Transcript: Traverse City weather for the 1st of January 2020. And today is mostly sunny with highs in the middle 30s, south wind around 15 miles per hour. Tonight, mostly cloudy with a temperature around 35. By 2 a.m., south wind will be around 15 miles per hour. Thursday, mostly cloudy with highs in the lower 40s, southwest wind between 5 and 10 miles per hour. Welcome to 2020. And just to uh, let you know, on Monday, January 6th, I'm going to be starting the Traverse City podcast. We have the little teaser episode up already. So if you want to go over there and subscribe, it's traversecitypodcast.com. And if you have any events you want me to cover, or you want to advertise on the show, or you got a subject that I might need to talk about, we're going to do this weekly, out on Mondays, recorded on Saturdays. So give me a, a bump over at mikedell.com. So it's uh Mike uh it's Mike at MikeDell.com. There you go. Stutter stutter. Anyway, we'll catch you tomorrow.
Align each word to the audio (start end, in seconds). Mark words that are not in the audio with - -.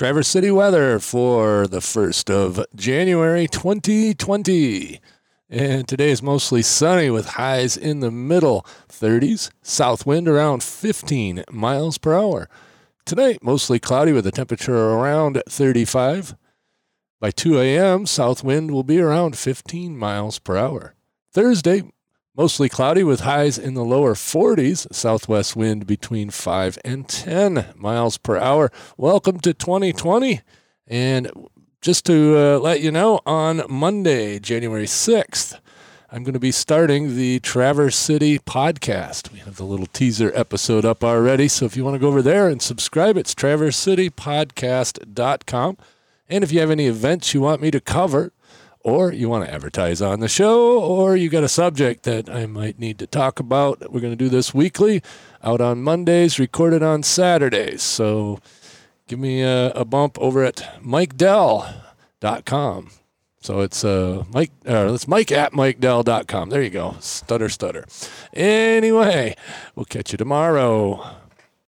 Traverse 0.00 0.28
City 0.28 0.50
weather 0.50 0.98
for 0.98 1.66
the 1.66 1.80
1st 1.80 2.30
of 2.30 2.64
January 2.74 3.46
2020. 3.46 4.98
And 5.50 5.86
today 5.86 6.08
is 6.08 6.22
mostly 6.22 6.62
sunny 6.62 7.10
with 7.10 7.26
highs 7.36 7.76
in 7.76 8.00
the 8.00 8.10
middle 8.10 8.64
30s, 8.88 9.50
south 9.60 10.06
wind 10.06 10.26
around 10.26 10.62
15 10.62 11.44
miles 11.50 11.98
per 11.98 12.14
hour. 12.14 12.48
Tonight, 13.04 13.40
mostly 13.42 13.78
cloudy 13.78 14.12
with 14.12 14.26
a 14.26 14.30
temperature 14.30 14.74
around 14.74 15.42
35. 15.46 16.34
By 17.20 17.30
2 17.30 17.60
a.m., 17.60 18.06
south 18.06 18.42
wind 18.42 18.70
will 18.70 18.84
be 18.84 19.00
around 19.00 19.36
15 19.36 19.98
miles 19.98 20.38
per 20.38 20.56
hour. 20.56 20.94
Thursday, 21.30 21.82
mostly 22.36 22.68
cloudy 22.68 23.02
with 23.02 23.20
highs 23.20 23.56
in 23.58 23.74
the 23.74 23.84
lower 23.84 24.14
40s, 24.14 24.92
southwest 24.94 25.56
wind 25.56 25.86
between 25.86 26.30
5 26.30 26.78
and 26.84 27.08
10 27.08 27.74
miles 27.76 28.18
per 28.18 28.38
hour. 28.38 28.70
Welcome 28.96 29.40
to 29.40 29.52
2020. 29.52 30.40
And 30.86 31.30
just 31.80 32.06
to 32.06 32.36
uh, 32.36 32.58
let 32.58 32.80
you 32.80 32.90
know, 32.90 33.20
on 33.26 33.62
Monday, 33.68 34.38
January 34.38 34.86
6th, 34.86 35.58
I'm 36.12 36.24
going 36.24 36.34
to 36.34 36.40
be 36.40 36.52
starting 36.52 37.16
the 37.16 37.38
Traverse 37.40 37.96
City 37.96 38.38
podcast. 38.38 39.32
We 39.32 39.38
have 39.40 39.56
the 39.56 39.64
little 39.64 39.86
teaser 39.86 40.32
episode 40.34 40.84
up 40.84 41.02
already. 41.04 41.48
So 41.48 41.64
if 41.66 41.76
you 41.76 41.84
want 41.84 41.94
to 41.94 42.00
go 42.00 42.08
over 42.08 42.22
there 42.22 42.48
and 42.48 42.60
subscribe, 42.60 43.16
it's 43.16 43.34
traversecitypodcast.com. 43.34 45.76
And 46.28 46.44
if 46.44 46.52
you 46.52 46.60
have 46.60 46.70
any 46.70 46.86
events 46.86 47.34
you 47.34 47.40
want 47.40 47.62
me 47.62 47.70
to 47.70 47.80
cover, 47.80 48.32
or 48.82 49.12
you 49.12 49.28
want 49.28 49.44
to 49.44 49.52
advertise 49.52 50.00
on 50.00 50.20
the 50.20 50.28
show, 50.28 50.80
or 50.80 51.16
you 51.16 51.28
got 51.28 51.44
a 51.44 51.48
subject 51.48 52.04
that 52.04 52.30
I 52.30 52.46
might 52.46 52.78
need 52.78 52.98
to 53.00 53.06
talk 53.06 53.38
about, 53.38 53.92
we're 53.92 54.00
going 54.00 54.12
to 54.12 54.16
do 54.16 54.28
this 54.28 54.54
weekly, 54.54 55.02
out 55.42 55.60
on 55.60 55.82
Mondays, 55.82 56.38
recorded 56.38 56.82
on 56.82 57.02
Saturdays. 57.02 57.82
So 57.82 58.40
give 59.06 59.18
me 59.18 59.42
a, 59.42 59.70
a 59.72 59.84
bump 59.84 60.18
over 60.18 60.44
at 60.44 60.56
mikedell.com. 60.82 61.80
So 63.42 63.60
it's 63.60 63.84
uh 63.84 64.24
Mike 64.28 64.50
uh 64.68 64.92
it's 64.92 65.08
Mike 65.08 65.32
at 65.32 65.52
MikeDell.com. 65.52 66.50
There 66.50 66.62
you 66.62 66.68
go. 66.68 66.96
Stutter 67.00 67.48
stutter. 67.48 67.86
Anyway, 68.34 69.34
we'll 69.74 69.86
catch 69.86 70.12
you 70.12 70.18
tomorrow. 70.18 71.02